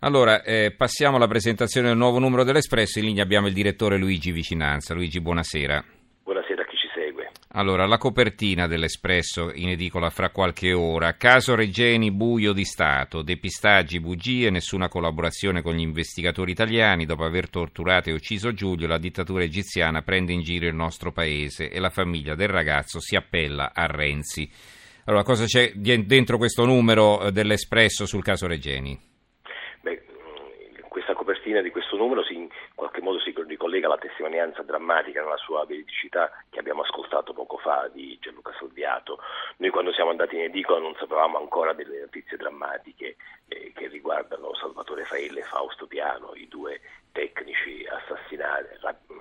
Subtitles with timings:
[0.00, 3.00] Allora, eh, passiamo alla presentazione del nuovo numero dell'Espresso.
[3.00, 4.94] In linea abbiamo il direttore Luigi Vicinanza.
[4.94, 5.84] Luigi, buonasera.
[6.22, 7.32] Buonasera a chi ci segue.
[7.54, 11.16] Allora, la copertina dell'Espresso in edicola fra qualche ora.
[11.16, 17.04] Caso Regeni, buio di Stato, depistaggi, bugie, nessuna collaborazione con gli investigatori italiani.
[17.04, 21.70] Dopo aver torturato e ucciso Giulio, la dittatura egiziana prende in giro il nostro paese
[21.70, 24.48] e la famiglia del ragazzo si appella a Renzi.
[25.06, 29.07] Allora, cosa c'è dentro questo numero eh, dell'Espresso sul caso Regeni?
[31.28, 35.66] Copertina di questo numero si, in qualche modo si ricollega alla testimonianza drammatica nella sua
[35.66, 39.18] veridicità che abbiamo ascoltato poco fa di Gianluca Salviato.
[39.58, 43.16] Noi quando siamo andati in edicola non sapevamo ancora delle notizie drammatiche
[43.48, 46.80] eh, che riguardano Salvatore Faella e Fausto Piano, i due
[47.12, 49.12] tecnici assassinati, rap-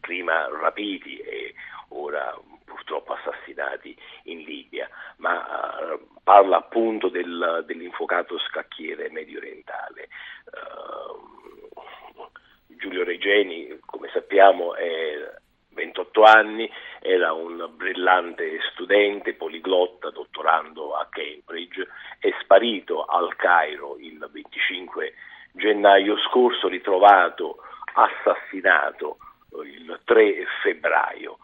[0.00, 1.54] prima rapiti e
[1.88, 10.08] ora purtroppo assassinati in Libia, ma uh, parla appunto del, dell'infuocato scacchiere medio orientale.
[10.50, 12.26] Uh,
[12.66, 15.32] Giulio Regeni, come sappiamo, è
[15.68, 16.68] 28 anni,
[17.00, 21.86] era un brillante studente, poliglotta, dottorando a Cambridge,
[22.18, 25.14] è sparito al Cairo il 25
[25.52, 27.58] gennaio scorso, ritrovato
[27.94, 29.18] assassinato
[29.62, 31.38] il 3 febbraio.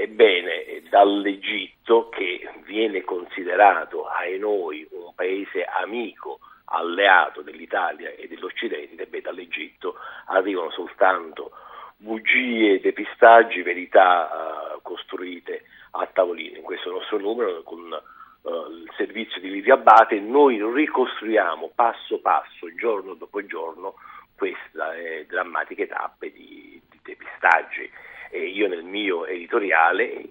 [0.00, 9.22] Ebbene, dall'Egitto, che viene considerato ai noi un paese amico alleato dell'Italia e dell'Occidente, beh,
[9.22, 11.50] dall'Egitto arrivano soltanto
[11.96, 16.58] bugie, depistaggi, verità uh, costruite a tavolino.
[16.58, 22.72] In questo nostro numero, con uh, il servizio di Livia Abate, noi ricostruiamo passo passo,
[22.76, 23.94] giorno dopo giorno,
[24.36, 27.90] queste eh, drammatiche tappe di, di depistaggi.
[28.30, 30.30] E io nel mio editoriale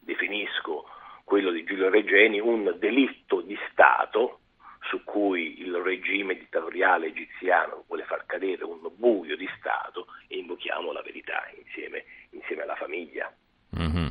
[0.00, 0.88] definisco
[1.24, 4.40] quello di Giulio Regeni un delitto di Stato
[4.88, 10.92] su cui il regime dittatoriale egiziano vuole far cadere un buio di Stato e invochiamo
[10.92, 13.30] la verità insieme, insieme alla famiglia.
[13.78, 14.06] Mm-hmm.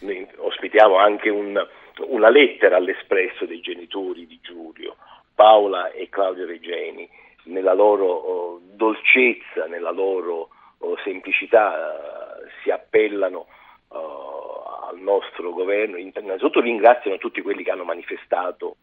[0.00, 1.62] Noi ospitiamo anche un,
[1.98, 4.96] una lettera all'espresso dei genitori di Giulio,
[5.34, 7.08] Paola e Claudio Regeni,
[7.44, 10.48] nella loro oh, dolcezza, nella loro
[10.78, 13.46] oh, semplicità uh, si appellano
[13.88, 13.96] uh,
[14.88, 18.76] al nostro governo, innanzitutto ringraziano tutti quelli che hanno manifestato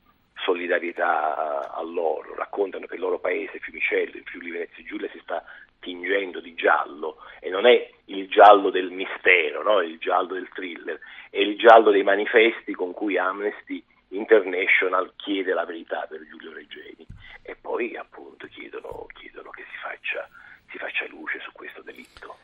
[0.44, 5.44] solidarietà a loro, raccontano che il loro paese, Fiumicello, in Friuli Venezia Giulia, si sta
[5.80, 9.82] tingendo di giallo e non è il giallo del mistero, no?
[9.82, 15.66] il giallo del thriller, è il giallo dei manifesti con cui Amnesty International chiede la
[15.66, 17.06] verità per Giulio Reggeni
[17.44, 20.28] e poi appunto chiedono, chiedono che si faccia,
[20.72, 22.36] si faccia luce su questo delitto.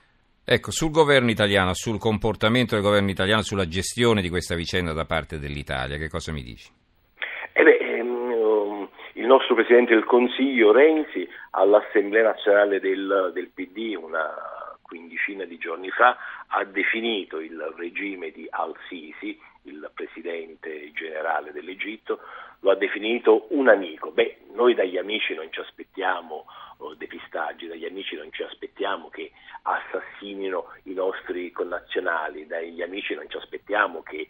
[0.45, 5.05] Ecco, sul governo italiano, sul comportamento del governo italiano, sulla gestione di questa vicenda da
[5.05, 6.71] parte dell'Italia, che cosa mi dici?
[9.17, 14.31] il nostro Presidente del Consiglio Renzi all'Assemblea nazionale del, del PD una
[14.81, 16.15] quindicina di giorni fa
[16.47, 19.37] ha definito il regime di Al-Sisi,
[19.67, 22.19] il Presidente generale dell'Egitto,
[22.61, 24.11] lo ha definito un amico.
[24.11, 26.45] Beh, noi dagli amici non ci aspettiamo
[26.77, 29.31] oh, depistaggi, dagli amici non ci aspettiamo che
[29.63, 34.27] assassinino i nostri connazionali, dagli amici non ci aspettiamo che eh,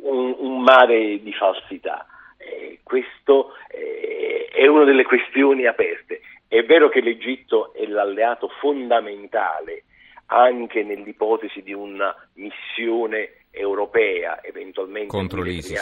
[0.00, 2.06] un, un mare di falsità.
[2.36, 6.20] Eh, questo eh, è una delle questioni aperte.
[6.46, 9.84] È vero che l'Egitto è l'alleato fondamentale
[10.30, 15.78] anche nell'ipotesi di una missione europea, eventualmente contro l'ISIS.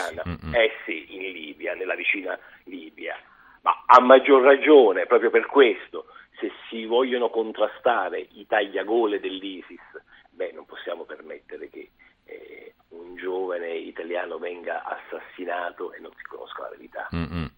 [0.53, 3.17] Eh sì, in Libia, nella vicina Libia.
[3.63, 6.07] Ma a maggior ragione, proprio per questo,
[6.39, 9.81] se si vogliono contrastare i tagliagole dell'ISIS,
[10.31, 11.91] beh, non possiamo permettere che
[12.25, 17.09] eh, un giovane italiano venga assassinato e non si conosca la verità.
[17.15, 17.51] Mm-mm.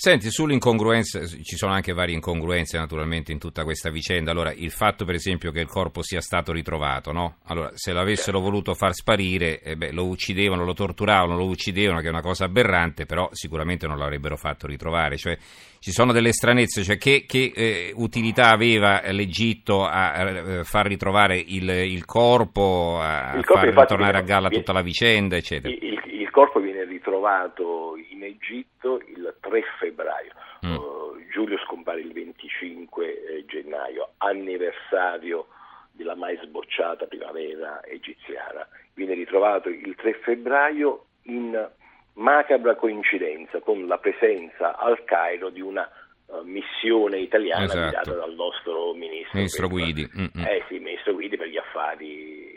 [0.00, 4.30] Senti, sull'incongruenza, ci sono anche varie incongruenze naturalmente in tutta questa vicenda.
[4.30, 7.38] Allora, il fatto per esempio che il corpo sia stato ritrovato, no?
[7.46, 12.06] Allora, se l'avessero voluto far sparire, eh beh, lo uccidevano, lo torturavano, lo uccidevano, che
[12.06, 15.16] è una cosa aberrante, però sicuramente non l'avrebbero fatto ritrovare.
[15.16, 15.36] Cioè,
[15.80, 20.86] ci sono delle stranezze, cioè che, che eh, utilità aveva l'Egitto a, a eh, far
[20.86, 25.74] ritrovare il, il corpo, a il corpo far tornare a galla tutta la vicenda, eccetera?
[25.74, 26.67] Il, il corpo viene
[26.98, 30.32] ritrovato in Egitto il 3 febbraio.
[30.66, 30.76] Mm.
[30.76, 35.46] Uh, Giulio scompare il 25 eh, gennaio, anniversario
[35.92, 38.66] della mai sbocciata primavera egiziana.
[38.94, 41.68] Viene ritrovato il 3 febbraio in
[42.14, 45.88] macabra coincidenza con la presenza al Cairo di una
[46.26, 47.80] uh, missione italiana esatto.
[47.80, 50.10] guidata dal nostro ministro, ministro Guidi.
[50.16, 50.46] Mm-hmm.
[50.46, 52.47] Eh sì, ministro Guidi per gli affari,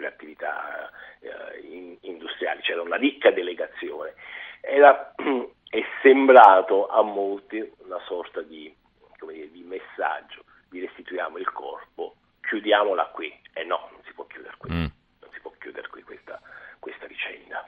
[0.00, 0.90] le attività
[1.20, 2.60] uh, in, industriali.
[2.62, 4.14] C'era una ricca delegazione.
[4.60, 5.14] Era
[5.68, 8.74] è sembrato a molti una sorta di,
[9.20, 13.32] dire, di messaggio, vi restituiamo il corpo, chiudiamola qui.
[13.52, 14.86] E no, non si può chiudere qui, mm.
[15.20, 16.40] non si può chiudere qui questa,
[16.78, 17.66] questa vicenda,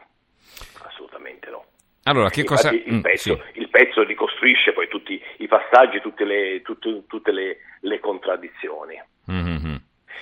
[0.84, 1.64] assolutamente no.
[2.04, 2.70] Allora, che cosa...
[2.70, 3.58] Il mm, pezzo, mm, sì.
[3.60, 9.00] il pezzo, ricostruisce poi tutti i passaggi, tutte le, tutte, tutte le, le contraddizioni.
[9.30, 9.76] Mm-hmm.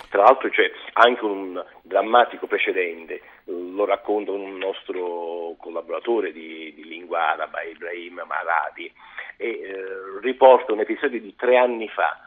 [0.09, 7.33] Tra l'altro c'è anche un drammatico precedente, lo racconta un nostro collaboratore di, di lingua
[7.33, 8.91] araba, Ibrahim Maradi,
[9.37, 9.75] e eh,
[10.23, 12.19] riporta un episodio di tre anni fa,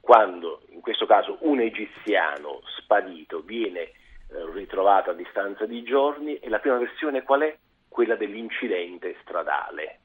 [0.00, 3.92] quando in questo caso un egiziano sparito viene eh,
[4.52, 7.56] ritrovato a distanza di giorni e la prima versione qual è?
[7.88, 9.98] Quella dell'incidente stradale.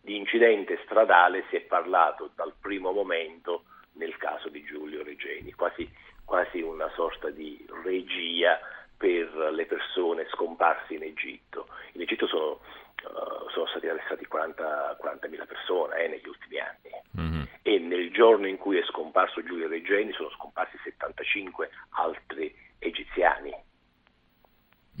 [0.00, 3.62] Di incidente stradale si è parlato dal primo momento
[3.92, 5.88] nel caso di Giulio Regeni, quasi
[6.28, 8.60] quasi una sorta di regia
[8.98, 11.68] per le persone scomparse in Egitto.
[11.92, 12.60] In Egitto sono,
[13.04, 17.42] uh, sono stati arrestati 40, 40.000 persone eh, negli ultimi anni mm-hmm.
[17.62, 23.54] e nel giorno in cui è scomparso Giulio Regeni sono scomparsi 75 altri egiziani.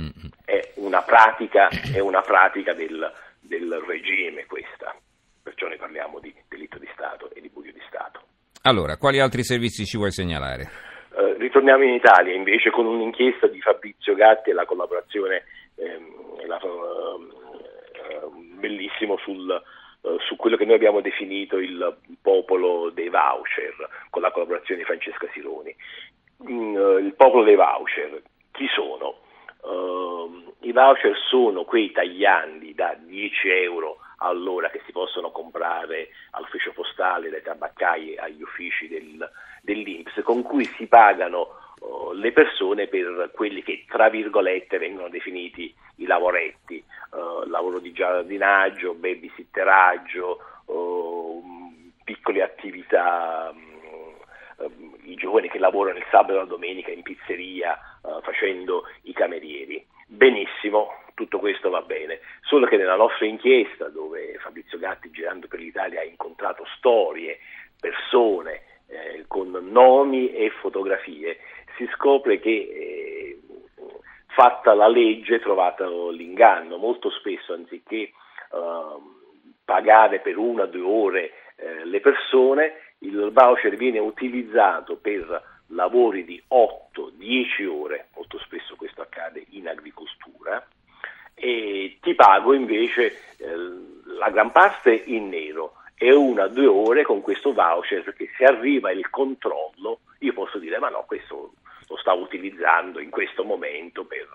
[0.00, 0.32] Mm-hmm.
[0.46, 4.96] È una pratica, è una pratica del, del regime questa,
[5.42, 8.22] perciò ne parliamo di delitto di Stato e di buio di Stato.
[8.62, 10.87] Allora, quali altri servizi ci vuoi segnalare?
[11.48, 15.44] Ritorniamo in Italia invece con un'inchiesta di Fabrizio Gatti e la collaborazione
[15.76, 18.28] ehm, la, eh,
[18.58, 19.50] bellissimo sul,
[20.02, 23.74] eh, su quello che noi abbiamo definito il popolo dei voucher
[24.10, 25.74] con la collaborazione di Francesca Sironi.
[26.50, 28.20] Mm, eh, il popolo dei voucher,
[28.52, 29.20] chi sono?
[29.62, 36.72] Uh, I voucher sono quei tagliandi da 10 euro all'ora che si possono comprare all'ufficio
[36.72, 39.28] postale, dai tabaccai agli uffici del,
[39.62, 45.74] dell'Inps, con cui si pagano oh, le persone per quelli che tra virgolette vengono definiti
[45.96, 53.52] i lavoretti, uh, lavoro di giardinaggio, babysitteraggio, uh, piccole attività,
[54.56, 59.12] um, i giovani che lavorano il sabato e la domenica in pizzeria uh, facendo i
[59.12, 59.86] camerieri.
[60.10, 65.60] Benissimo, tutto questo va bene, solo che nella nostra inchiesta, dove Fabrizio Gatti girando per
[65.60, 67.38] l'Italia ha incontrato storie,
[67.78, 71.36] persone eh, con nomi e fotografie,
[71.76, 73.40] si scopre che eh,
[74.28, 78.12] fatta la legge trovato l'inganno, molto spesso anziché eh,
[79.62, 86.24] pagare per una o due ore eh, le persone, il voucher viene utilizzato per lavori
[86.24, 90.66] di 8-10 ore, molto spesso questo accade in agricoltura,
[91.34, 93.46] e ti pago invece eh,
[94.16, 98.44] la gran parte in nero e una o due ore con questo voucher perché se
[98.44, 101.52] arriva il controllo io posso dire ma no questo
[101.88, 104.28] lo stavo utilizzando in questo momento per,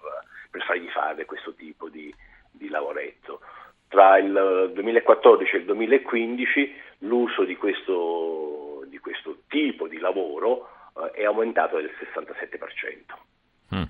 [0.50, 2.14] per fargli fare questo tipo di,
[2.52, 3.42] di lavoretto.
[3.88, 10.68] Tra il 2014 e il 2015 l'uso di questo, di questo tipo di lavoro
[11.12, 13.76] è aumentato del 67%.
[13.76, 13.84] Mm.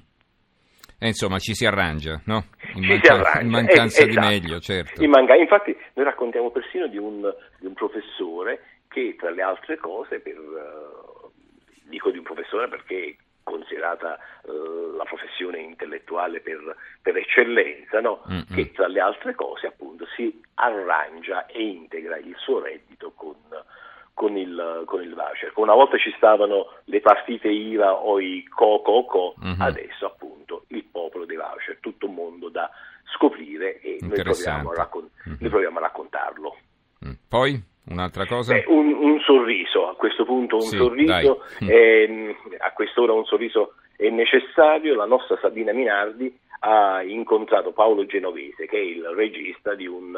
[0.99, 2.45] E insomma ci si arrangia, no?
[2.75, 3.41] In, manca- arrangia.
[3.41, 4.27] in mancanza eh, di esatto.
[4.27, 5.03] meglio, certo.
[5.03, 9.77] In manca- infatti noi raccontiamo persino di un, di un, professore che tra le altre
[9.77, 11.29] cose, per, uh,
[11.89, 18.21] dico di un professore perché è considerata uh, la professione intellettuale per, per eccellenza, no?
[18.53, 23.35] che tra le altre cose appunto si arrangia e integra il suo reddito con
[24.13, 25.51] con il, con il voucher.
[25.55, 29.55] Una volta ci stavano le partite IVA o i co-co-co, uh-huh.
[29.59, 32.69] adesso appunto il popolo dei voucher, tutto un mondo da
[33.15, 35.37] scoprire e noi proviamo, raccon- uh-huh.
[35.39, 36.57] noi proviamo, a raccontarlo.
[37.05, 37.11] Mm.
[37.27, 38.53] Poi un'altra cosa?
[38.53, 43.75] Beh, un, un, sorriso, a questo punto un sì, sorriso, eh, a quest'ora un sorriso
[43.95, 49.85] è necessario, la nostra Sabina Minardi ha incontrato Paolo Genovese che è il regista di
[49.85, 50.13] un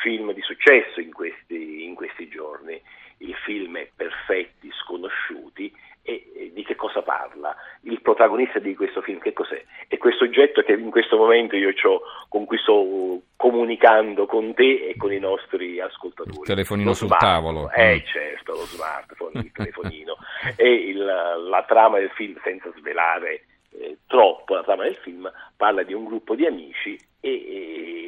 [0.00, 2.80] film di successo in questi, in questi giorni
[3.18, 7.54] il film è Perfetti sconosciuti e, e, di che cosa parla?
[7.82, 9.62] Il protagonista di questo film che cos'è?
[9.86, 14.88] È questo oggetto che in questo momento io ho, con cui sto comunicando con te
[14.88, 16.38] e con i nostri ascoltatori.
[16.38, 17.70] Il telefonino lo sul tavolo.
[17.70, 20.16] Eh certo, lo smartphone, il telefonino.
[20.56, 23.44] e il, la trama del film, senza svelare
[23.78, 28.07] eh, troppo la trama del film, parla di un gruppo di amici e, e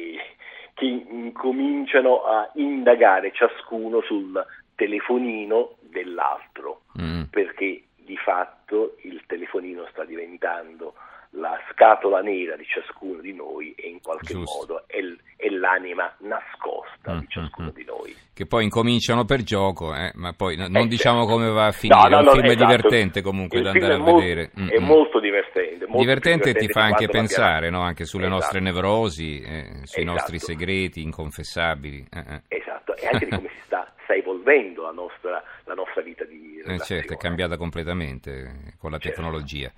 [0.81, 7.25] che incominciano a indagare ciascuno sul telefonino dell'altro, mm.
[7.29, 10.95] perché di fatto il telefonino sta diventando
[11.35, 14.57] la scatola nera di ciascuno di noi e in qualche Giusto.
[14.57, 14.99] modo è,
[15.35, 16.70] è l'anima nascosta
[17.09, 17.73] Mm, di ciascuno mm, mm.
[17.75, 18.15] di noi.
[18.33, 21.33] Che poi incominciano per gioco, eh, ma poi no- Eh, non diciamo certo.
[21.33, 21.99] come va a finire.
[21.99, 22.65] No, no, è un no, film esatto.
[22.65, 24.51] divertente comunque Il da andare a molto- vedere.
[24.59, 24.83] Mm, È mm.
[24.83, 25.85] molto divertente.
[25.85, 27.81] molto divertente e ti divertente fa anche pensare no?
[27.81, 28.39] anche sulle Esatto.
[28.39, 30.03] nostre nevrosi, eh, sui Esatto.
[30.05, 32.07] nostri segreti inconfessabili.
[32.11, 32.41] eh, eh.
[32.47, 36.57] Esatto, e anche di come si sta, sta evolvendo la nostra, la nostra vita di
[36.59, 37.01] Eh, relazione.
[37.01, 39.17] certo, è cambiata completamente eh, con la Certo.
[39.21, 39.71] tecnologia.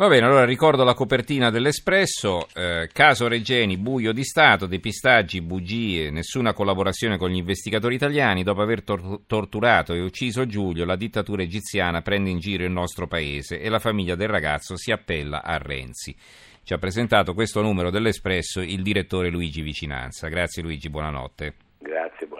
[0.00, 6.08] Va bene, allora ricordo la copertina dell'Espresso, eh, caso Regeni, buio di Stato, depistaggi, bugie,
[6.10, 11.42] nessuna collaborazione con gli investigatori italiani, dopo aver tor- torturato e ucciso Giulio, la dittatura
[11.42, 15.58] egiziana prende in giro il nostro paese e la famiglia del ragazzo si appella a
[15.58, 16.16] Renzi.
[16.62, 20.28] Ci ha presentato questo numero dell'Espresso il direttore Luigi Vicinanza.
[20.28, 21.54] Grazie Luigi, buonanotte.
[21.76, 22.39] Grazie, buonanotte.